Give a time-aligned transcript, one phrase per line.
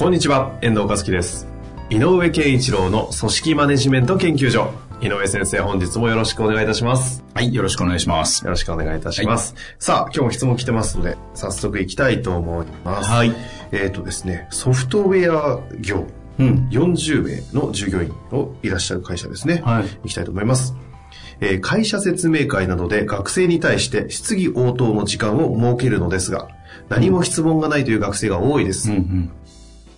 [0.00, 1.46] こんにちは、遠藤和樹です。
[1.90, 4.72] 井上健一郎の組織マネジメント研究所。
[5.02, 7.22] 井上先生、本日もよろしくお願いいたします。
[7.34, 8.42] はい、よろしくお願いします。
[8.42, 9.54] よろしくお願いいたします。
[9.78, 13.10] さあ、今日も質問来てますので、早速行きたいと思います。
[13.10, 13.34] はい。
[13.72, 16.06] えっ、とですね、ソフトウェア業、
[16.38, 16.68] うん。
[16.70, 19.60] 40名の従業員をいらっしゃる会社ですね。
[19.62, 20.74] はい行きたいと思います。
[21.40, 26.48] えー会社説明会などで学生に対して質疑応答の時間を設けるのですが、
[26.88, 28.90] 何も質問がないという学生が多いです。
[28.90, 29.30] うんうん。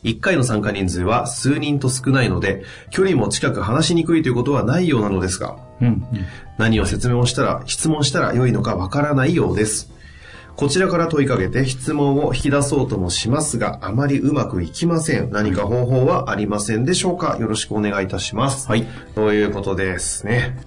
[0.04, 6.04] 1回の参加人数は数人と少ないので、距離も近く話しにくいということはないようなのですが、うん。
[6.58, 9.90] 何を説明をしたら、質問したら良いのかわからないようです。
[10.56, 15.30] こちらから問いかけて質問を引き出そうともしますが、あまりうまくいきません。
[15.30, 17.38] 何か方法はありませんでしょうか？
[17.40, 18.68] よろしくお願いいたします。
[18.68, 18.84] はい。
[19.14, 20.58] ということですね。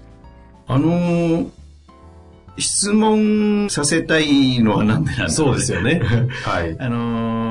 [0.68, 1.50] あのー
[2.58, 6.02] 質問させたいのはなんでなんだろそうですよね。
[6.46, 6.76] はい。
[6.80, 7.45] あのー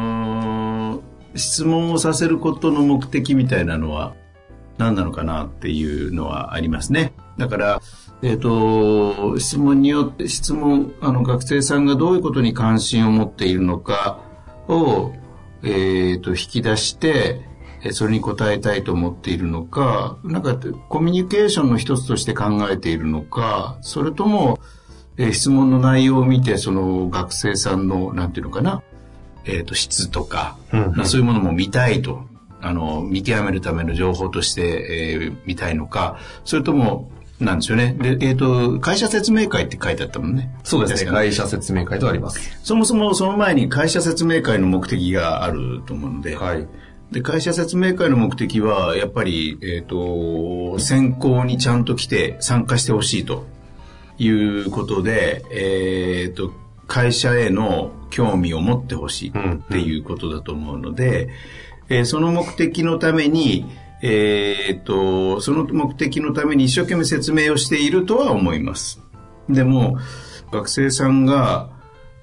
[1.35, 4.15] 質問をさせることの目的みたいなのは
[4.79, 7.13] 何なのかなっていうのはありますね。
[7.39, 7.83] だから、
[8.23, 14.21] えっ、と、質問によって、質問、あの、学生さんがどういうことに関心を持っているのか
[14.69, 15.13] を、
[15.63, 17.43] えっ、と、引き出して、
[17.91, 20.57] それに答えたいと思っているのか、なんか、
[20.89, 24.59] コミュニケーションの一つとして考えているのか、それとも、
[25.17, 28.83] えー質問の内容を見て、その学生さんの、なんていうのかな、
[29.47, 32.25] えっ、と、質とか、うんそういうものも見たいと、
[32.61, 37.11] あの、見極めるための情報として、えー見たいのか、それとも、
[37.41, 37.97] なんですよね。
[37.99, 40.55] で、えっ、と、会社説明会って書いてあったもんね。
[40.63, 41.11] そうですね。
[41.11, 42.59] 確か会社説明会とあります。
[42.63, 46.67] そもそもその前に会社説明会の目的があると思うので、はい。
[47.11, 53.47] で、会社説明会の目的は、やっぱり、えっ、と、先行にちゃんと来て参加してほしいと
[54.19, 56.53] いうことで、えっ、と、
[56.87, 59.33] 会社への興味を持ってほしいっ
[59.71, 61.29] ていうことだと思うので、
[61.89, 63.67] えーその目的のために、
[64.03, 69.01] えっ、と、その目的のために一生懸命説明をしているとは思います。
[69.49, 69.99] でも、
[70.53, 71.71] 学生さんが、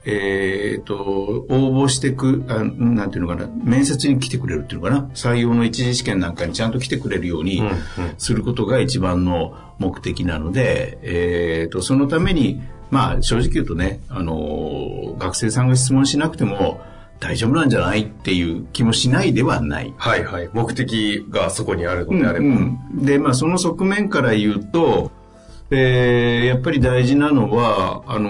[0.04, 7.76] えっ、と、応募してく、あなんていうのかな、面接に来てくれるっていうのかな、採用の一次試験なんかにちゃんと来てくれるようにうんうん
[8.18, 16.82] することが一番の目的なので、えっ、と、そのために、まあ、正直言うとね、あの、学生さんが質問しなくても
[17.20, 19.94] 大丈夫なんじゃないっていう気もしないではない。
[19.98, 20.50] はいはい。
[20.54, 22.46] 目的がそこにあるのであれば。
[22.46, 25.12] うんうんで、まあ、その側面から言うと、
[25.74, 28.30] えーやっぱり大事なのは、あの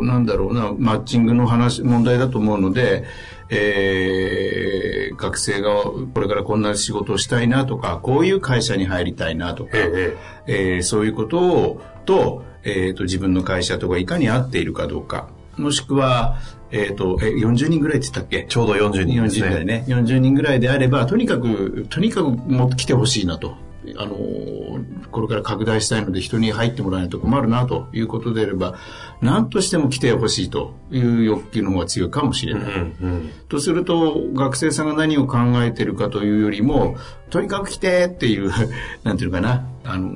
[0.00, 3.04] ーなんだろうな、マッチングの話、問題だと思うので、
[3.50, 10.16] えー学生がこれからこんな仕事をしたいなとか、こういう会社に入りたいなとか、え
[10.46, 16.38] ええーそういうことを、と、えーと、自分の会社とがいかに合っているかどうか、もしくは、
[16.70, 18.46] えっ、と、え、40人ぐらいって言ったっけ？
[18.48, 19.78] ちょうど40人です40人ぐらいね。
[19.78, 19.84] ね。
[19.88, 23.56] 40人ぐらいであれば、とにかく、とにかく持ってきてほしいなと。
[23.96, 28.76] あのー、これから拡大したいので人に入ってもらわないと困るなということであれば、
[29.22, 32.62] 何としても来てほしいという欲求の方が強いかもしれない。
[32.62, 33.30] うんうん。
[33.48, 36.96] とすると、学生さんが何を考えてるかというよりも、
[37.30, 38.50] とにかく来てっていう、
[39.04, 40.10] なんていうのかな、あの、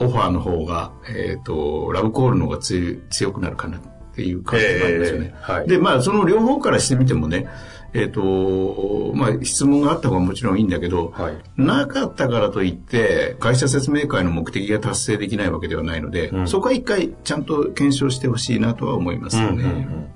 [0.00, 3.80] オファーの方が、えっ、と、ラブコールの方が強くなるかなっ
[4.14, 5.26] ていう感じがありますよね。
[5.26, 7.48] ええはいで、まあ、その両方からしてみてもね、
[7.94, 19.64] えっ、と、まあ、質問があった方がもちろんいいんだけど、はいなかったからといって、会社説明会の目的が達成できないわけではないので、んそこは一回ちゃんと検証してほしいなとは思いますよね。
[19.64, 20.08] うんうんうん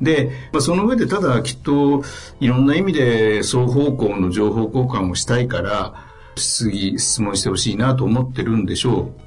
[0.00, 2.02] で、まあ、その上でただきっと
[2.40, 9.20] いろんな意味で双方向の情報交換をしたいから質疑質問してほしいなと思ってるんでしょう。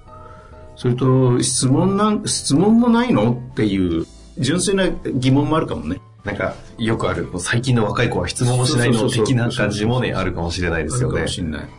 [0.76, 4.06] それと質問なん質問もないのっていう
[4.38, 6.02] 純粋な疑問もあるかもね。
[6.24, 11.16] なんか、よくある、最近の若い子は質問もしないの的な感じもね、あるかもしれないですよね。
[11.16, 11.28] あるかも。
[11.28, 11.70] しれない。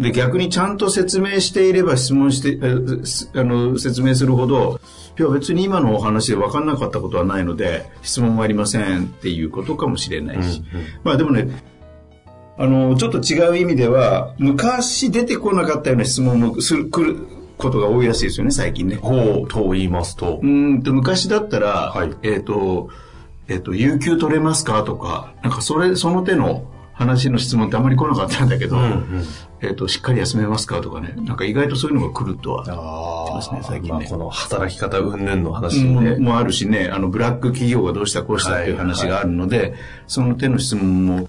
[0.00, 2.58] で逆にちゃんと説明していれば質問して
[3.38, 4.80] あの説明するほど
[5.18, 10.62] いや別に今のお話で分かんなかったことはないので質問はありませんっていうことかもしれないし、
[11.04, 11.48] まあでもね
[12.58, 17.26] あのちょっと違う意味では昔出てこなかったような質問もする来る
[17.56, 18.96] ことが多いらしいですよね最近ね。
[18.96, 20.40] ほう、と言いますと。
[20.42, 20.46] う。
[20.46, 22.14] ーんと昔だったら、はい。
[22.22, 22.90] えっ、と、
[23.48, 29.24] えっと、有給取れますかとか、なんかそれ、その手の話の質問ってあんまり来なかったんだけど、うんうん。
[29.62, 32.64] えっと、しっかり休めますかとかね、なんか意外とそういうのが来るとは、
[33.30, 33.90] あますね最近ね。
[33.90, 39.74] まあ、この働き方云々の話もで、もあるしね、あの、ブラック企業がどうしたこうしたっていう話があるので、
[40.06, 41.28] その手の質問も、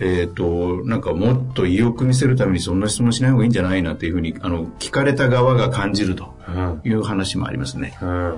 [0.00, 7.96] えっ、と、なんかもっと意欲見せるためにそんな質問しない方がいいんじゃないなっていうふうに、あの、聞かれた側が感じるとうんいう話もありますね。
[8.00, 8.30] うん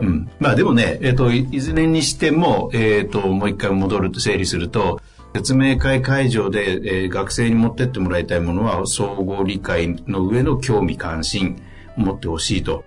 [0.00, 0.30] うん。
[0.38, 5.00] まあでもね、えっ、と、いいずれにしても、えっ、と、もう一回戻ると整理すると、
[5.34, 11.60] 説明会会場で、えー学生に持ってってもらいたいものは、総合理解の上の興味関心
[11.96, 12.84] を持ってほしいと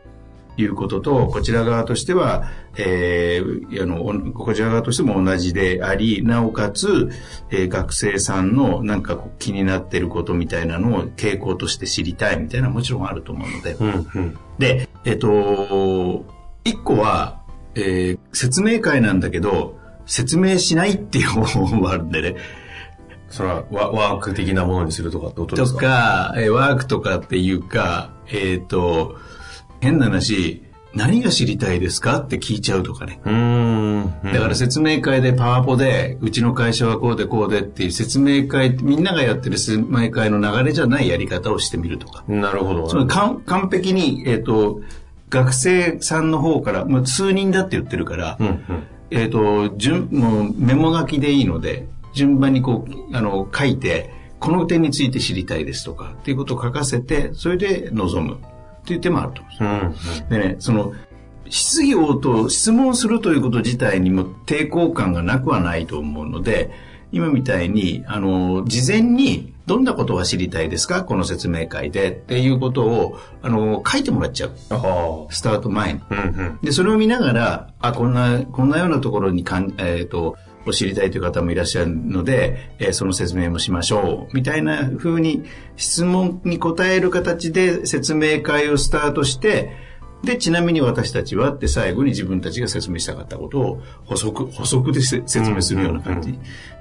[0.57, 7.09] いうことと、こちら側としては、えーあの、おこちら側としても同じであり、なおかつ、
[7.49, 14.37] えー学生さんのなんか気になってることみたいなのを傾向として知りたいみたいなもちろんあると思うので、うんうん。
[14.59, 16.25] で、えっと、
[16.63, 17.41] 一個は、
[17.75, 22.35] えー説明会なんだけど、説明しないっていう方法もあるんでね。
[23.27, 25.79] それはワワーク的なものにするとかってことでとすか？
[25.81, 29.17] か、えーワークとかっていうか、えっ、と、
[29.81, 30.63] 変な話、
[30.95, 33.19] 何が知りたいですかって聞いちゃうとかね。
[34.23, 42.23] だから説明会でパワポで、うちの会社はこうでこうでっていう説明会、みんながやってる説明会の流れじゃないやり方をしてみるとか。
[42.29, 42.89] なるほど。
[42.89, 44.81] その完完璧に、えっ、と、
[45.29, 48.63] 学生さんの方から、もう数人だって言ってるから、うんうん。
[49.11, 58.37] えっ、と、順、もうメモ書きでいいので、順番にこう、あの、書いて、この点について知りたいですとか、っていうことを書かせて、それで臨む
[58.85, 60.29] っていう手もあると思うんですうんうん。
[60.29, 60.93] でね、その、
[61.49, 66.71] 質疑応答、質問するということ自体にも抵抗感がなくはないと思うので、
[67.11, 71.03] 今みたいに、あの、事前にどんなことが知りたいですか？
[71.03, 74.51] この説明会でっていうことを、あの、書いてもらっちゃう。
[74.69, 76.01] あスタート前に。
[76.09, 76.13] あ。
[76.13, 76.59] うんうん。
[76.61, 80.35] で、それを見ながら、あ、こんな、こんなようなところにかん、えっ、と、
[80.65, 84.35] を知りたいという方もいらっしゃるので、えーその説明もしましょう。
[84.35, 85.43] みたいな風に
[85.75, 89.85] 質問に答える形で説明会をスタートして、
[90.25, 96.37] で、ちなみに私たちはって最後に自分たちが説明したかったことを補足、補足でせ説明するような感じ。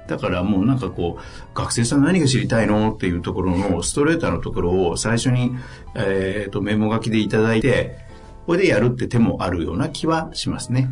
[0.07, 5.55] だからもうなんかこう、学生さん何が知りたいのっていうところのストレートなところを最初に、
[5.95, 7.97] えっ、と、メモ書きでいただいて、
[8.45, 10.89] これでやるって手もあるような気はしますね。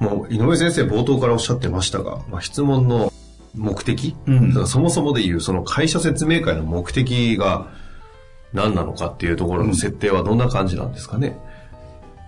[0.00, 3.12] もう、井上先生冒頭からおっしゃってましたが、まあ、質問の
[3.54, 4.66] 目的、うん。
[4.66, 7.68] そもそもで言う、その会社説明会の目的が
[8.52, 11.38] 何なのかっていうところの設定はどんな感じなんですかね。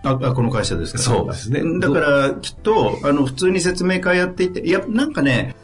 [0.03, 0.99] あ、あこの会社ですか。
[0.99, 1.63] そうですね。
[1.81, 5.57] だから、きっと、あの、普通に説明会やっていて、いや、なんかね、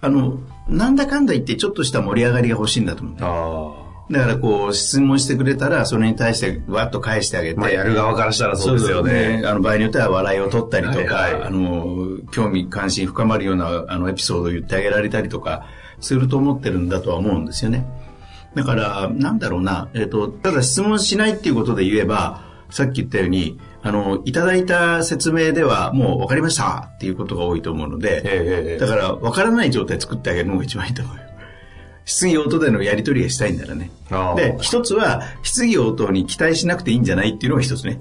[0.00, 0.38] あの、
[0.68, 3.16] なんだかんだ言ってちょっとした盛り上がりが欲しいんだと思う。
[3.20, 7.56] あだからこう、質問してくれたら、それに対してわっと返してあげて。
[7.58, 7.60] あ。
[7.60, 9.42] まあ、やる側からしたらそうですよね。
[9.44, 15.66] あの、場合によっては笑いを取ったりとか、はいはいあの、興味関心深まるような、あの、エピソードを言ってあげられたりとか、
[16.00, 17.84] すると思ってるんだとは思うんですよね。
[18.54, 31.25] だから、なんだろうな、えっ、と、ただ質問しないっていうことで言えば、さっき言ったように、あの、いただいた説明ではもう分かりましたっていうことが多いと思うので、ええええだから分からない状態作ってあげるのが一番いいと思うよ。
[32.06, 33.90] 質疑応答でのやり取りがしたいんだらね。
[34.36, 38.00] で、一つは、質疑応答に期待しなくていいんじゃないっていうのが一つね。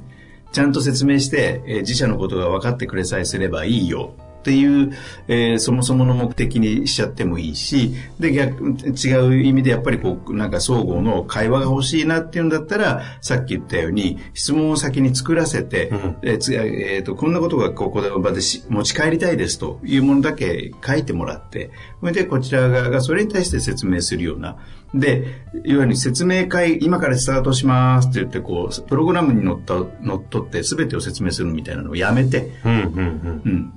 [0.53, 4.13] ちゃんと説明して、えー自社のことが分かってくれさえすればいいよ
[4.45, 4.93] っていう、
[5.27, 21.71] えーそもそもの目的にしちゃってもいいし、で、逆、違う意味でやっぱりこう、なんか相互の会話が欲しいなっていうんだったら、さっき言ったように、質問を先に作らせて、んえーつえーと、こんなことがここの場でし持ち帰りたいですというものだけ書いてもらって、
[22.01, 24.57] それでこちら側がそれに対して説明するような。
[24.93, 33.41] で、いわゆる説明会、今からスタートしますって言って、こう、プログラムに乗った、乗っ取って全てを説明するみたいなのをやめて、うんうんうん。
[33.45, 33.73] うん。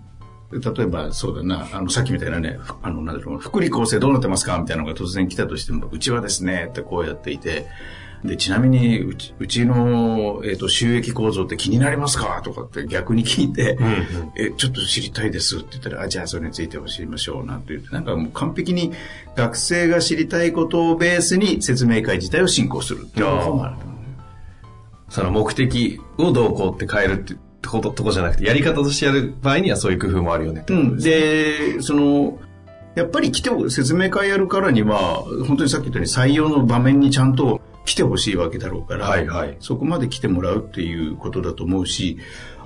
[0.50, 4.58] 例えば、そうだな、あの、さっきみたいなね、ふあの、なんだろう、福利厚生どうなってますか？
[4.58, 7.66] みたいなのが突然来たとしても、うちはですね、ってこうやっていて、
[8.24, 12.40] で、ちなみに、うち、うちの、えっ、と、収益構造って気になりますか？
[12.42, 13.96] とかって逆に聞いて、うんうん。
[14.36, 15.58] え、ちょっと知りたいです。
[15.58, 18.92] って言ったら、あ、じゃあそれについて教えましょう、なんて言って、なんかもう完璧に
[19.36, 23.76] 学生が知りたいことをベースに説明会自体を進行するっていう方法もある。
[25.10, 27.36] その目的をどうこうって変えるって
[27.66, 31.76] こととこじゃなくて、やり方としてやる場合にはそういう工夫もあるよねってうん、ことですね。
[31.76, 32.38] で、その、
[32.94, 39.56] やっぱり来てほ、説明会やるからには、本当にさっき言ったように採用の場面にちゃんと来てほしいわけだろうから、はいはい。
[39.60, 42.18] そこまで来てもらうっていうことだと思うし、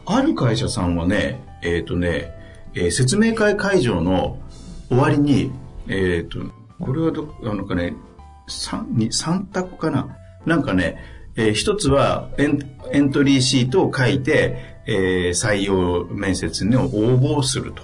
[0.07, 2.33] ある会社さんはね、えっ、とね、
[2.75, 4.39] えー説明会会場の
[4.89, 5.53] 終わりに、
[5.89, 6.39] えっ、と、
[6.81, 7.95] これはど、あのかね、
[8.49, 10.17] 三に三択かな？
[10.47, 10.97] なんかね、
[11.37, 12.59] えー一つはエン
[12.91, 17.83] エントリーシートを書いて、えー採用面接の応募をすると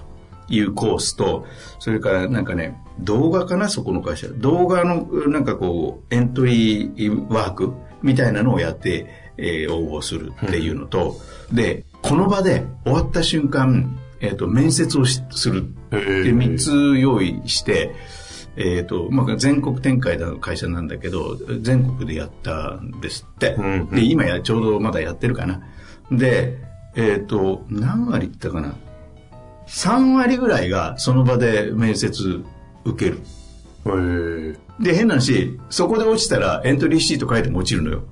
[0.49, 1.47] いうコースと、
[1.79, 4.29] それからなんかね、動画かな、そこの会社。
[4.29, 11.17] 動画のなんかこう、エントリーワークみたいなのをやって、えー応募するっていうのと、
[11.53, 17.95] で、この場で終わった瞬間、えっ、と、面接をしするって3つ用意して、
[18.57, 23.57] えっ、と、まあ、全国展開の会社なんだけど、全国でやったんですって。
[23.57, 25.63] んうんで、今や、ちょうどまだやってるかな。
[26.11, 28.75] で、えっ、と、何割いったかな
[29.67, 32.43] ?3 割ぐらいがその場で面接
[32.85, 33.21] 受ける。
[34.81, 38.03] で、変な話、そこで落ちたらエントリーシート書いても落ちるのよ。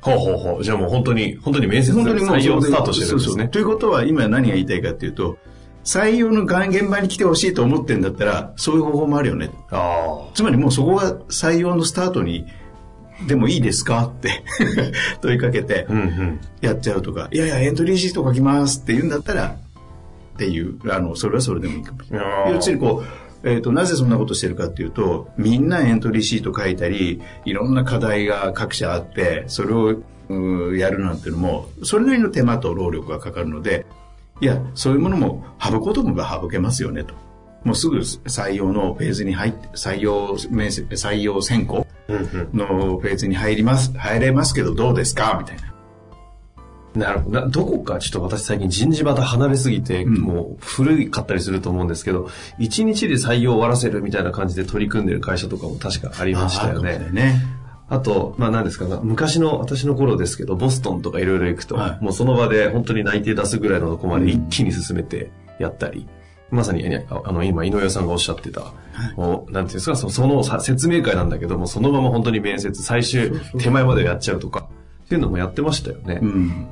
[0.00, 0.64] ほうほうほう。
[0.64, 3.32] じゃあもう本当に、本当に面接本当にもう採用スタートしてるんですね。
[3.32, 5.38] そうそうということは今何が言いたいかっていうと、
[5.84, 9.50] 採用の現場に来てほしいと思ってんだったら、そういう方法もあるよね。
[9.70, 12.46] あつまりもうそこが採用のスタートに、
[13.26, 14.06] でもいいですか？
[14.06, 14.42] って
[15.20, 15.86] 問いかけて。
[16.60, 19.56] やっちゃうとか、いやいや、エントリーシート書きますって言うんだったら、
[20.34, 22.52] っていう、あの、それはそれでもいいかもしれない。
[22.52, 23.02] 要するにこ
[23.44, 33.84] う、えっ、と、なぜそんなことしてるかっていうと、みんなエントリーシート書いたり、いろんな課題が各社あって、それをうーやるなんていうのも、それなりの手間と労力がかかるので、
[34.40, 37.14] いや、そういうものも省こうと思えば省けますよねと。
[37.64, 42.24] もうすぐ採用のフェーズに入って、採用採用選考うんうん。
[42.52, 42.66] の
[42.98, 45.36] フェーズに入ります、入れますけどどうですか？
[45.40, 45.72] みたいな。
[46.94, 47.40] なるほど。
[47.40, 52.28] などこかちょっと私最近人事場と離れすぎて、んもう古かったりすると思うんですけど、
[52.58, 57.40] 一日で採用終わらせるみたいな感じで取り組んでる会社とかも確かありましたよああね。
[57.88, 66.06] あと、まあ何ですか、昔の私の頃ですけど、ボストンとかいろいろ行くと、はいもうその場で本当に内定出すぐらいのとこまで一気に進めてやったり、
[66.52, 68.74] まさに、ねああの、今、井上さんがおっしゃってた、
[69.16, 74.68] もうなんていうんですか、そそのさ説明会なんだけども、そのまま本当に面接、最終手前までやっちゃうとか、
[75.04, 76.20] っていうのもやってましたよね。
[76.22, 76.68] うん。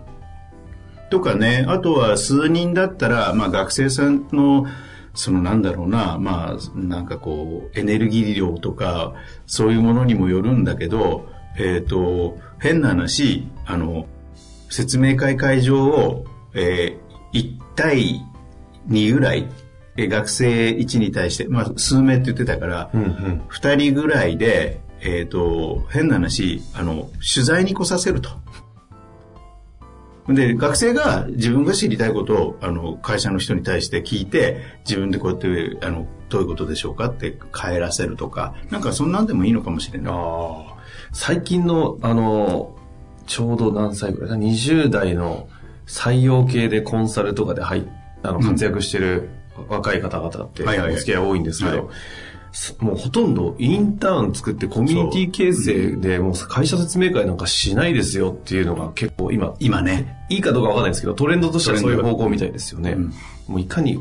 [1.08, 4.66] とかね、あとは数人だったら、まあ学生さんの、
[5.14, 9.14] そのなんだろうな、まあなんかこう、エネルギー量とか、
[9.46, 11.26] そういうものにもよるんだけど、
[11.58, 14.06] えっ、と、変な話、あの、
[14.68, 18.20] 説明会会場を、えー、1対
[18.88, 19.69] 2ぐらい、えー
[20.08, 23.42] 学生1に対して、まあ数名って言ってたから、うんうん。
[23.50, 28.30] 2人ぐらいで、えっ、と、変な話、あの、取材に来させると。
[30.28, 40.12] で、学生が自分が知りたいことを、あの、会社の人に対して聞いて、自分でこうやって、あの、どういうことでしょうかって帰らせるとか、なんかそんなんでもいいのかもしれない。
[40.14, 40.76] ああ。
[41.12, 42.76] 最近の、あの、
[43.26, 45.48] ちょうど何歳ぐらいだ ?20 代の
[45.86, 47.82] 採用系でコンサルとかで入っ
[48.22, 49.30] あの活躍してる
[49.68, 51.90] 若い方々ってお付き合い多いんですけど、
[52.80, 60.16] もうほとんどインターン作ってコミュニティ形成でもう会社説明会なんかしないですよっていうのが結構今、今ね。
[60.28, 62.92] いいかどうかわかんないですけど、トレンドとしてはそういう方向みたいですよね。
[62.92, 63.14] うん
[63.50, 63.98] もういかに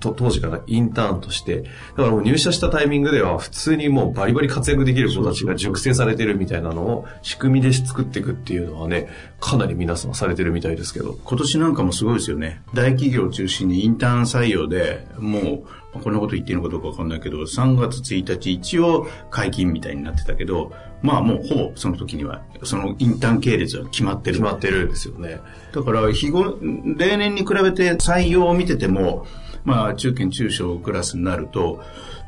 [0.00, 11.12] 当時からインターンとして、だからもう入社したタイミングでは普通にもうバリバリ活躍できる子たちが熟成されてるみたいなのを仕組みで作っていくっていうのはね、かなり皆さんされてるみたいですけど。
[11.24, 12.62] 今年なんかもすごいですよね。
[12.72, 20.72] 大企業を中心にインターン採用で、もう、こんなこと言っていいのかどうかわかんないけど、3月1日一応解禁みたいになってたけど、
[21.06, 24.38] まあもうほぼその時には、そのインターン系列は決まってる。
[24.38, 25.40] 決まってるんですよね。
[25.72, 26.58] だから、日頃、
[26.96, 29.24] 例年に比べて採用を見てても、
[29.64, 31.80] まあ、中堅中小クラスになると、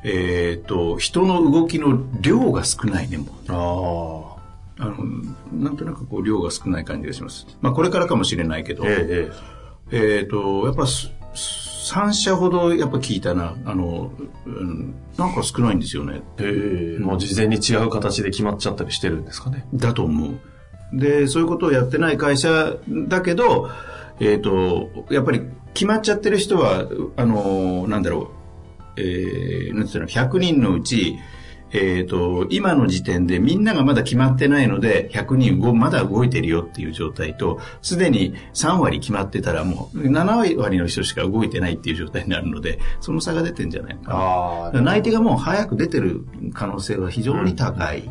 [0.05, 4.39] えっ、と、人の動きの量が少ないね、もう。
[4.79, 4.85] ああ。
[4.85, 4.97] あの、
[5.53, 7.49] なんとなくこう、量が少ない感じがします。
[7.61, 9.29] まあ、これからかもしれないけど、え
[9.91, 11.11] え、えっ、と、やっぱす、
[11.89, 13.57] 3社ほどやっぱ聞いたな。
[13.65, 14.13] あの、
[14.45, 16.21] うん、なんか少ないんですよね。
[16.39, 16.99] ええ。
[16.99, 19.67] もう事前に違う形で決まっちゃったりしてるんですかね。
[19.73, 20.39] だと思う。
[20.93, 22.77] で、そういうことをやってない会社
[23.09, 23.71] だけど、
[24.21, 25.43] えっ、と、やっぱり
[25.75, 28.31] 決まっちゃってる人は、あの、なんだろ
[28.97, 31.17] う、えー、なんていうの、100人のうち、
[31.73, 44.81] えっ、と、今の時点でみんながまだ決まってないので、100人ごまだ動いてるよっていう状態と、すでに3割決まってたらもう7割の人しか動いてないっていう状態になるので、その差が出てんじゃないのかな。
[44.81, 48.11] 内定がもう早く出てる可能性は非常に高い。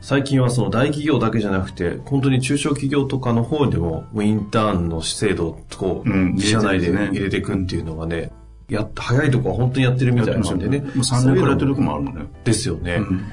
[0.00, 8.32] 最近はその大企業だけじゃなくて、本当に中小企業とかの方でも、インターンの制度をこう、うん自社内で入れていくっていうのがね、
[8.68, 10.78] やっ早いとこは本当にやってるみたいなんでね。
[10.80, 12.26] もう3年くらいやってるとこもあるもんね。
[12.44, 13.32] ですよね、うん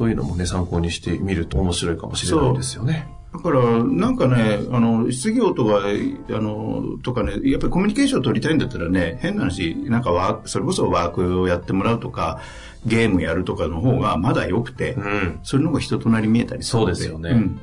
[0.00, 3.06] そういうのもね、参考にしてみると面白いかもしれないですよね。
[3.34, 5.82] だから、なんかね、あの、失業とか、
[6.30, 12.40] あの、とかね、やっぱりコミュニケーションを取りたいんだったらね、変な話、なんかワーク、それこそワークをやってもらうとか、
[12.86, 15.40] ゲームやるとかの方がまだ良くて、うん。
[15.42, 17.32] それの方が人となり見えたりするのそうですよね。
[17.34, 17.60] ん。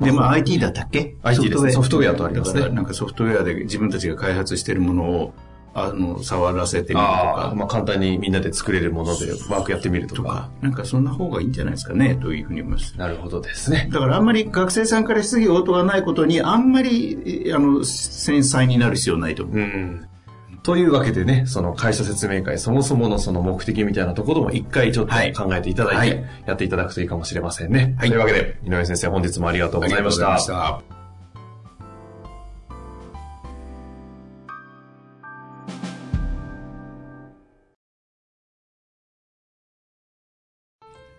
[0.00, 1.70] で、まあ IT だったっけ？IT ですね。
[1.70, 2.16] ソフトウェア。
[2.16, 2.68] とありますね。
[2.70, 5.34] なんかソフトウェアで自分たちが開発しているものを、
[5.74, 7.12] あの、触らせてみるとか。
[7.12, 10.22] ああ、まあ簡単にみんなで作れるものでワークやってみるとか。
[10.22, 12.96] とか、なんかそんな方がいいんじゃないですかね、というふうに思います。
[12.96, 13.88] なるほどですね。
[13.92, 19.56] だからあんまり学生さんから質疑応答がないことに、あんまり、あの、繊細になる必要ないと思う。
[19.56, 20.08] うん。
[20.62, 27.94] というわけでね、その会社説明会、そもそものその目的みたいなところも一回ちょっとはい考えていただいて、はいやっていただくといいかもしれませんね。
[27.98, 30.32] はいというわけで、井上先生本日もありがとうございました。
[30.32, 31.03] ありがとうございました。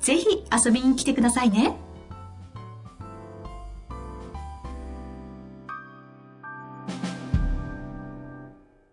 [0.00, 0.26] ぜひ
[0.64, 1.76] 遊びに来てくださいね。